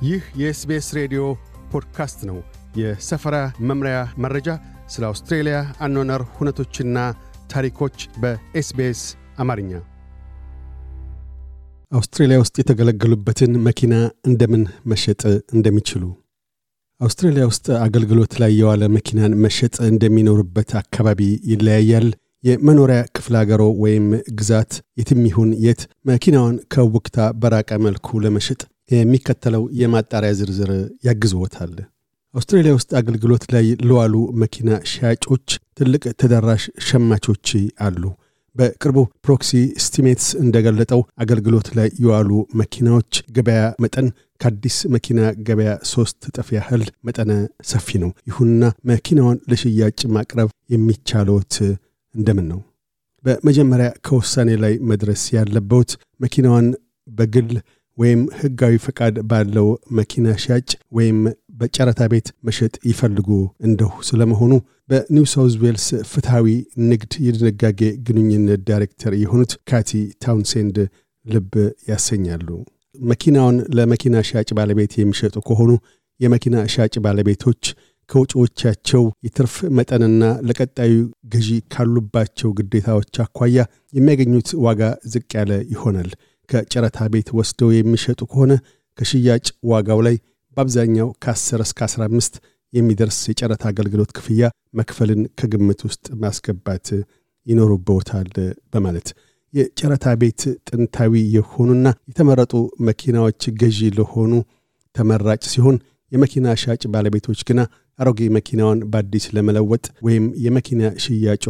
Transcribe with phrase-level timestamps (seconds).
[0.00, 1.22] ይህ የ SBS ሬዲዮ
[1.72, 2.38] ፖድካስት ነው።
[2.76, 3.36] የሰፈራ
[3.68, 4.48] መምሪያ መረጃ፣
[4.88, 5.56] ስለ አውስትሬልያ
[5.86, 6.98] አኗኗር ሁነቶችና
[7.52, 9.00] ታሪኮች በ SBS
[9.38, 9.72] አማርኛ።
[11.92, 13.94] አውስትሬልያ ውስጥ የተገለገሉበትን መኪና
[14.28, 14.62] እንደምን
[14.92, 15.22] መሸጥ
[15.54, 16.02] እንደሚችሉ
[17.00, 22.08] አውስትራሊያ ውስጥ አገልግሎት ላይ የዋለ መኪናን መሸጥ እንደሚኖሩበት አካባቢ ይለያያል።
[22.44, 24.06] የመኖሪያ ክፍለ አገርዎ ወይም
[24.38, 28.60] ግዛት የትም ይሁን የት መኪናውን ከውክታ በራቀ መልኩ ለመሸጥ
[28.90, 30.70] የሚከተለው የማጣሪያ ዝርዝር
[31.06, 31.74] ያግዝዎታል።
[32.34, 35.46] አውስትራሊያ ውስጥ አገልግሎት ላይ ለዋሉ መኪና ሻጮች
[35.78, 37.48] ትልቅ ተደራሽ ሸማቾች
[37.86, 38.02] አሉ።
[38.56, 39.50] በቅርቡ proxy
[39.84, 42.30] estimates እንደገለጠው አገልግሎት ላይ የዋሉ
[42.60, 44.06] መኪናዎች ገበያ መጠን
[44.40, 45.18] ከአዲስ መኪና
[45.48, 47.32] ገበያ ሶስት እጥፍ ያህል መጠነ
[47.70, 51.54] ሰፊ ነው። ይሁንና መኪናውን ለሽያጭ ማቅረብ የሚቻለዎት
[52.14, 52.60] እንደምን ነው?
[53.24, 56.68] በመጀመሪያ ከውሳኔ ላይ መድረስ ያለበት መኪናዋን
[57.08, 57.50] በግል
[58.00, 59.66] ወይም ህጋዊ ፈቃድ ባለው
[59.98, 61.18] መኪና ሻጭ ወይም
[61.60, 63.28] በጨረታ ቤት መሸጥ ይፈልጉ
[63.66, 64.52] እንደሁ ስለመሆኑ
[64.90, 66.46] በኒው ሳውዝ ዌልስ ፍትሐዊ
[66.90, 69.90] ንግድ የድንጋጌ ግንኙነት ዳይሬክተር የሆኑት ካቲ
[70.24, 70.78] ታውንሴንድ
[71.24, 71.52] ልብ
[71.90, 72.48] ያሰኛሉ።
[73.10, 75.70] መኪናውን ለመኪና ሻጭ ባለቤት የሚሸጡ ከሆኑ
[76.20, 77.62] የመኪና ሻጭ ባለቤቶች
[78.10, 80.94] ከውጪዎቻቸው የትርፍ መጠንና ለቀጣዩ
[81.32, 83.58] ገዢ ካሉባቸው ግዴታዎች አኳያ
[83.94, 84.80] የሚያገኙት ዋጋ
[85.12, 86.10] ዝቅ ያለ ይሆናል።
[86.50, 88.52] ከጨረታ ቤት ወስደው የሚሸጡ ከሆነ
[88.98, 90.16] ከሽያጭ ዋጋው ላይ
[90.56, 92.38] በአብዛኛው ከ10 እስከ 15
[92.72, 94.48] የሚደርስ የጨረታ አገልግሎት ክፍያ
[94.78, 96.88] መክፈልን ከግምት ውስጥ ማስገባት
[97.46, 98.28] ይኖሩበታል
[98.72, 99.08] በማለት
[99.54, 102.52] የጨረታ ቤት ጥንታዊ የሆኑና የተመረጡ
[102.88, 104.32] መኪናዎች ገዢ ለሆኑ
[104.96, 105.76] ተመራጭ ሲሆን
[106.12, 107.60] የመኪና ሻጭ ባለቤቶች ግና
[107.98, 111.46] አሮጌ መኪናውን በአዲስ ለመለወጥ ወይም የመኪና ሽያጮ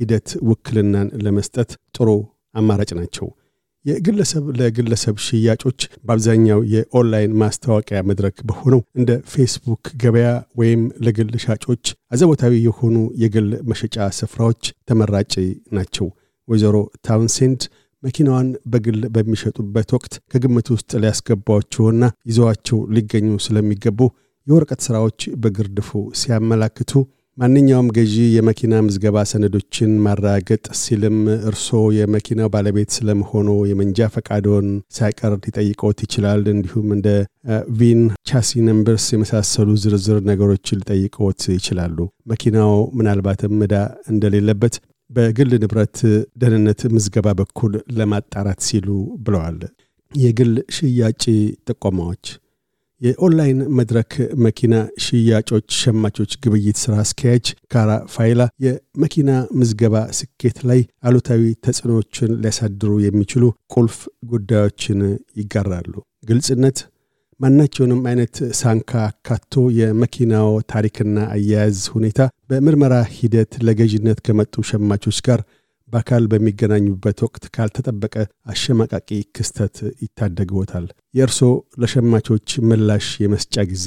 [0.00, 2.08] ሂደት ውክልናን ለመስጠት ጥሩ
[2.54, 3.26] አማራጭ ናቸው።
[3.84, 10.28] የግለሰብ ለግለሰብ ሽያጮች በአብዛኛው የኦንላይን ማስታወቂያ መድረክ በሆነው እንደ ፌስቡክ ገበያ
[10.60, 15.32] ወይም ለግል ሻጮች አዘቦታዊ የሆኑ የግል መሸጫ ስፍራዎች ተመራጭ
[15.78, 16.06] ናቸው።
[16.48, 16.76] ወይዘሮ
[17.06, 17.60] ታውንሴንድ
[18.02, 24.00] መኪናዋን በግል በሚሸጡበት ወቅት ከግምት ውስጥ ሊያስገቧቸውና ይዘዋቸው ሊገኙ ስለሚገቡ
[24.46, 26.92] የወረቀት ሥራዎች በግርድፉ ሲያመላክቱ
[27.38, 31.16] ማንኛውም ገዢ የመኪና ምዝገባ ሰነዶችን ማረጋገጥ ሲልም
[31.48, 37.08] እርሶ የመኪናው ባለቤት ስለመሆኑ የመንጃ ፈቃዶን ሳይቀር ሊጠይቀውት ይችላል። እንዲሁም እንደ
[37.78, 41.98] VIN፣ chassis numbers የመሳሰሉ ዝርዝር ነገሮች ሊጠይቀውት ይችላሉ።
[42.32, 43.74] መኪናው ምናልባትም ዕዳ
[44.12, 44.76] እንደሌለበት
[45.10, 45.98] በግል ንብረት
[46.40, 48.88] ደህንነት ምዝገባ በኩል ለማጣራት ሲሉ
[49.24, 49.60] ብለዋል።
[50.12, 51.22] የግል ሽያጭ
[51.68, 52.24] ጥቆማዎች
[53.00, 54.12] የኦንላይን መድረክ
[54.44, 54.74] መኪና
[55.04, 63.44] ሽያጮች ሸማቾች ግብይት ሥራ አስኪያጅ ካራ ፋይላ የመኪና ምዝገባ ስኬት ላይ አሉታዊ ተጽዕኖዎችን ሊያሳድሩ የሚችሉ
[63.74, 63.96] ቁልፍ
[64.32, 65.00] ጉዳዮችን
[65.40, 65.92] ይጋራሉ።
[66.28, 66.78] ግልጽነት፣
[67.40, 72.18] ማናቸውንም አይነት ሳንካ አካቶ የመኪናው ታሪክና አያያዝ ሁኔታ
[72.50, 75.40] በምርመራ ሂደት ለገዥነት ከመጡ ሸማቾች ጋር
[75.94, 78.14] በአካል በሚገናኙበት ወቅት ካልተጠበቀ
[78.52, 81.40] አሸማቃቂ ክስተት ይታደግዎታል። የእርሶ
[81.82, 83.86] ለሸማቾች ምላሽ የመስጫ ጊዜ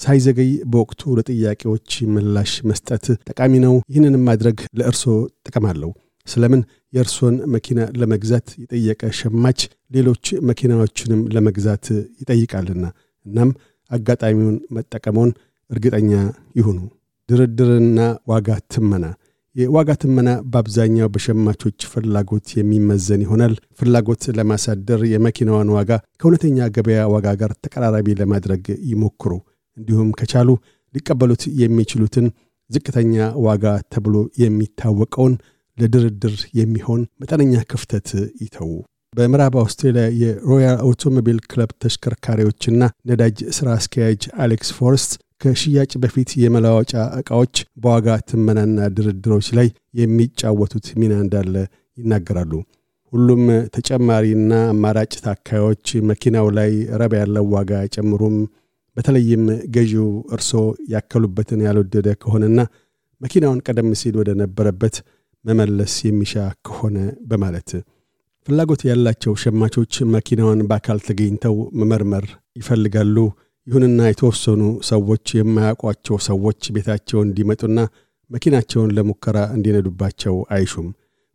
[0.00, 5.04] ሳይዘገይ በወቅቱ ለጥያቄዎች ምላሽ መስጠት ጠቃሚ ነው። ይህንን ማድረግ ለእርሶ
[5.46, 5.92] ጥቅም አለው።
[6.26, 6.62] ስለምን
[6.92, 11.86] የእርሶን መኪና ለመግዛት የጠየቀ ሸማች ሌሎች መኪናዎችንም ለመግዛት
[12.20, 12.84] ይጠይቃልና።
[13.26, 13.50] እናም
[13.90, 15.32] አጋጣሚውን መጠቀመውን
[15.70, 16.12] እርግጠኛ
[16.56, 16.78] ይሁኑ።
[17.28, 19.04] ድርድርና ዋጋ ትመና
[19.56, 25.90] የዋጋ ትመና በአብዛኛው በሸማቾች ፍላጎት የሚመዘን ይሆናል። ፍላጎት ለማሳደር የመኪናዋን ዋጋ
[26.20, 29.32] ከእውነተኛ ገበያ ዋጋ ጋር ተቀራራቢ ለማድረግ ይሞክሩ።
[29.76, 30.48] እንዲሁም ከቻሉ
[30.94, 32.26] ሊቀበሉት የሚችሉትን
[32.70, 33.14] ዝቅተኛ
[33.46, 35.34] ዋጋ ተብሎ የሚታወቀውን
[35.78, 38.08] ለድርድር የሚሆን መጠነኛ ክፍተት
[38.42, 38.70] ይተዉ።
[39.16, 47.54] በምዕራብ አውስትሬልያ የሮያል አውቶሞቢል ክለብ ተሽከርካሪዎችና ነዳጅ ሥራ አስኪያጅ አሌክስ ፎረስት ከሽያጭ በፊት የመለዋወጫ ዕቃዎች
[47.82, 49.68] በዋጋ ትመናና ድርድሮች ላይ
[50.00, 51.54] የሚጫወቱት ሚና እንዳለ
[51.98, 52.52] ይናገራሉ።
[53.12, 53.42] ሁሉም
[53.76, 56.70] ተጨማሪና አማራጭ ታካዮች መኪናው ላይ
[57.00, 58.36] ረብ ያለው ዋጋ አይጨምሩም።
[58.96, 60.50] በተለይም ገዢው እርሶ
[60.92, 62.60] ያከሉበትን ያልወደደ ከሆነና
[63.20, 64.96] መኪናውን ቀደም ሲል ወደ ነበረበት
[65.44, 66.34] መመለስ የሚሻ
[66.66, 67.70] ከሆነ በማለት
[68.46, 72.26] ፍላጎት ያላቸው ሸማቾች መኪናውን በአካል ተገኝተው መመርመር
[72.56, 73.16] ይፈልጋሉ።
[73.66, 77.78] ይሁንና የተወሰኑ ሰዎች የማያውቋቸው ሰዎች ቤታቸው እንዲመጡና
[78.30, 80.88] መኪናቸውን ለሙከራ እንዲነዱባቸው አይሹም።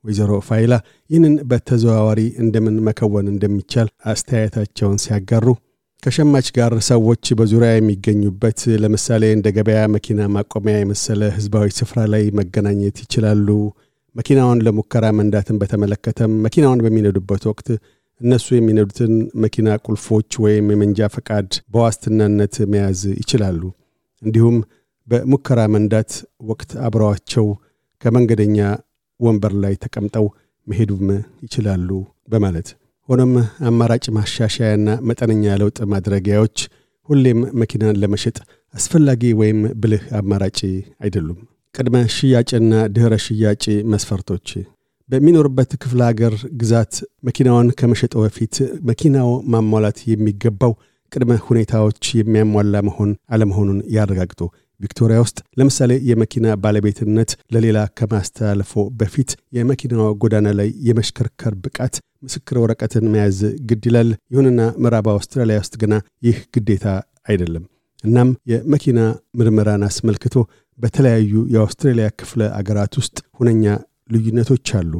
[0.03, 0.73] ወይዘሮ ፋይላ
[1.09, 5.45] ይህንን በተዘዋዋሪ እንደምን መከወን እንደሚቻል አስተያየታቸውን ሲያጋሩ
[6.03, 12.97] ከሸማች ጋር ሰዎች በዙሪያ የሚገኙበት ለምሳሌ እንደ ገበያ መኪና ማቆሚያ የመሰለ ህዝባዊ ስፍራ ላይ መገናኘት
[13.03, 13.47] ይችላሉ።
[14.15, 17.67] መኪናውን ለሙከራ መንዳትን በተመለከተም መኪናውን በሚነዱበት ወቅት
[18.21, 19.13] እነሱ የሚነዱትን
[19.43, 23.61] መኪና ቁልፎች ወይም የመንጃ ፈቃድ በዋስትናነት መያዝ ይችላሉ።
[24.21, 24.57] እንዲሁም
[25.07, 26.11] በሙከራ መንዳት
[26.49, 27.47] ወቅት አብረዋቸው
[28.03, 28.59] ከመንገደኛ
[29.19, 30.25] ወንበር ላይ ተቀምጠው
[30.67, 31.07] መሄዱም
[31.45, 31.89] ይችላሉ
[32.27, 32.67] በማለት
[33.09, 33.33] ሆኖም
[33.69, 36.57] አማራጭ ማሻሻያና መጠነኛ ለውጥ ማድረጊያዎች
[37.09, 38.37] ሁሌም መኪናን ለመሸጥ
[38.73, 40.59] አስፈላጊ ወይም ብልህ አማራጭ
[41.03, 41.39] አይደሉም።
[41.75, 44.47] ቅድመ ሽያጭና ድኅረ ሽያጭ መስፈርቶች
[45.09, 46.93] በሚኖርበት ክፍለ ሀገር ግዛት
[47.27, 48.55] መኪናውን ከመሸጠ በፊት
[48.89, 50.73] መኪናው ማሟላት የሚገባው
[51.11, 54.41] ቅድመ ሁኔታዎች የሚያሟላ መሆን አለመሆኑን ያረጋግጡ።
[54.79, 63.05] ቪክቶሪያ ውስጥ ለምሳሌ የመኪና ባለቤትነት ለሌላ ከማስተላለፎ በፊት የመኪናዋ ጎዳና ላይ የመሽከርከር ብቃት ምስክር ወረቀትን
[63.13, 63.39] መያዝ
[63.69, 65.93] ግድ ይላል። ይሁንና ምዕራብ አውስትራሊያ ውስጥ ግና
[66.27, 66.85] ይህ ግዴታ
[67.29, 67.65] አይደለም።
[68.03, 68.99] እናም የመኪና
[69.39, 70.35] ምርመራን አስመልክቶ
[70.81, 73.65] በተለያዩ የአውስትሬልያ ክፍለ አገራት ውስጥ ሁነኛ
[74.13, 74.93] ልዩነቶች አሉ።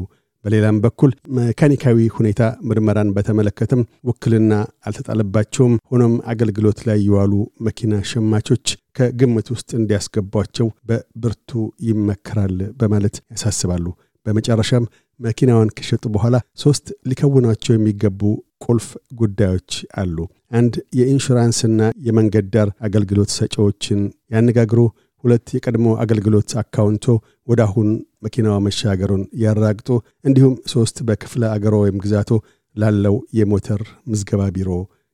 [0.46, 2.40] በሌላም በኩል መካኒካዊ ሁኔታ
[2.70, 4.54] ምርመራን በተመለከተም ውክልና
[4.88, 7.34] አልተጣለባቸውም። ሆኖም አገልግሎት ላይ የዋሉ
[7.68, 8.66] መኪና ሸማቾች
[8.98, 11.52] ከግምት ውስጥ እንዲያስገቧቸው በብርቱ
[11.90, 13.86] ይመከራል በማለት ያሳስባሉ።
[14.26, 14.90] በመጨረሻም
[15.20, 18.22] መኪናዋን ከሸጡ በኋላ ሶስት ሊከውኗቸው የሚገቡ
[18.66, 18.88] ቁልፍ
[19.22, 20.18] ጉዳዮች አሉ።
[20.52, 24.02] አንድ የኢንሹራንስና የመንገድ ዳር አገልግሎት ሰጪዎችን
[24.36, 24.82] ያነጋግሩ።
[25.24, 27.06] ሁለት የቀድሞ አገልግሎት አካውንቶ
[27.48, 27.90] ወደ አሁን
[28.26, 29.90] መኪናዋ መሻገሩን ያረጋግጡ።
[30.26, 32.32] እንዲሁም ሶስት በክፍለ አገሮ ወይም ግዛቶ
[32.76, 33.82] ላለው የሞተር
[34.12, 34.70] ምዝገባ ቢሮ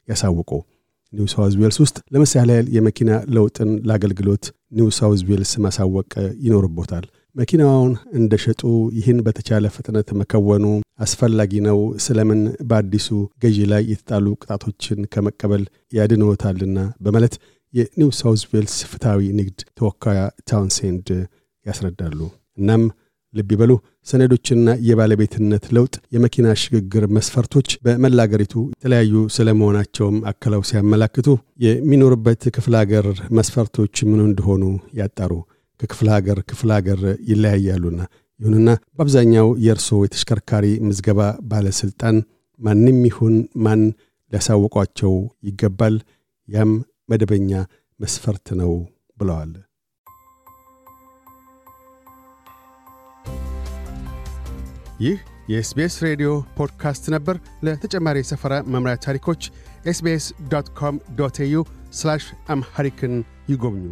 [0.07, 0.51] ያሳውቁ።
[1.13, 4.45] ኒው ሳውዝ ዌልስ ውስጥ ለምሳሌ የመኪና ለውጥን ለአገልግሎት
[4.77, 6.11] ኒው ሳውዝ ዌልስ ማሳወቅ
[6.45, 7.05] ይኖርቦታል።
[7.35, 8.61] መኪናውን እንደሸጡ
[8.97, 10.65] ይህን በተቻለ ፍጥነት መከወኑ
[10.99, 12.39] አስፈላጊ ነው። ስለምን
[12.69, 13.07] በአዲሱ
[13.43, 15.63] ገዢ ላይ የተጣሉ ቅጣቶችን ከመቀበል
[15.97, 17.35] ያድንዎታልና በማለት
[17.77, 20.19] የኒው ሳውዝ ዌልስ ፍትሐዊ ንግድ ተወካያ
[20.49, 21.07] ታውንሴንድ
[21.65, 22.19] ያስረዳሉ።
[22.57, 22.83] እናም
[23.33, 23.71] ልብ ይበሉ
[24.07, 31.27] ሰነዶችና የባለቤትነት ለውጥ የመኪና ሽግግር መስፈርቶች በመላ አገሪቱ የተለያዩ ስለመሆናቸውም አክለው ሲያመላክቱ
[31.65, 33.07] የሚኖርበት ክፍለ ሀገር
[33.39, 34.63] መስፈርቶች ምኑ እንደሆኑ
[35.01, 35.33] ያጣሩ።
[35.79, 37.01] ከክፍለ ሀገር ክፍለ ሀገር
[37.31, 37.99] ይለያያሉና።
[38.39, 41.19] ይሁንና በአብዛኛው የእርስዎ የተሽከርካሪ ምዝገባ
[41.51, 42.17] ባለሥልጣን
[42.59, 43.35] ማንም ይሁን
[43.65, 43.81] ማን
[44.31, 45.13] ሊያሳውቋቸው
[45.47, 45.95] ይገባል።
[46.47, 46.71] ያም
[47.09, 47.51] መደበኛ
[47.99, 48.71] መስፈርት ነው
[49.17, 49.51] ብለዋል።
[54.99, 55.17] ይህ
[55.49, 59.43] የኤስቤስ ሬዲዮ ፖድካስት ነበር። ለተጨማሪ የሰፈራ መምሪያ ታሪኮች
[59.85, 61.57] ኤስቤስ ዶት ኮም ዶት ኤዩ
[62.49, 63.13] አምሐሪክን
[63.49, 63.85] ይጎብኙ።